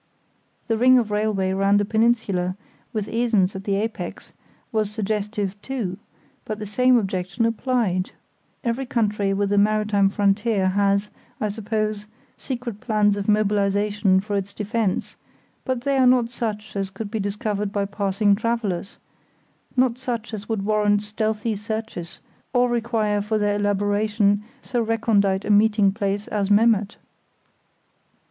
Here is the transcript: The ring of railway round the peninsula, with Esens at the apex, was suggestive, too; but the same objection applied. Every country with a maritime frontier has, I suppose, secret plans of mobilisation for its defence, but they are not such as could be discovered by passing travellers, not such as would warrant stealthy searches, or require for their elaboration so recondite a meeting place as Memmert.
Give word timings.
The 0.67 0.79
ring 0.79 0.97
of 0.97 1.11
railway 1.11 1.51
round 1.53 1.79
the 1.79 1.85
peninsula, 1.85 2.55
with 2.91 3.07
Esens 3.07 3.55
at 3.55 3.65
the 3.65 3.75
apex, 3.75 4.33
was 4.71 4.89
suggestive, 4.89 5.61
too; 5.61 5.99
but 6.43 6.57
the 6.57 6.65
same 6.65 6.97
objection 6.97 7.45
applied. 7.45 8.09
Every 8.63 8.87
country 8.87 9.31
with 9.31 9.51
a 9.51 9.59
maritime 9.59 10.09
frontier 10.09 10.69
has, 10.69 11.11
I 11.39 11.49
suppose, 11.49 12.07
secret 12.35 12.81
plans 12.81 13.15
of 13.15 13.27
mobilisation 13.29 14.21
for 14.21 14.35
its 14.35 14.55
defence, 14.55 15.17
but 15.65 15.81
they 15.81 15.97
are 15.99 16.07
not 16.07 16.31
such 16.31 16.75
as 16.75 16.89
could 16.89 17.11
be 17.11 17.19
discovered 17.19 17.71
by 17.71 17.85
passing 17.85 18.33
travellers, 18.33 18.97
not 19.77 19.99
such 19.99 20.33
as 20.33 20.49
would 20.49 20.65
warrant 20.65 21.03
stealthy 21.03 21.55
searches, 21.55 22.21
or 22.53 22.69
require 22.71 23.21
for 23.21 23.37
their 23.37 23.57
elaboration 23.57 24.41
so 24.63 24.81
recondite 24.81 25.45
a 25.45 25.51
meeting 25.51 25.91
place 25.91 26.27
as 26.29 26.49
Memmert. 26.49 26.97